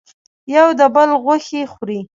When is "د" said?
0.79-0.81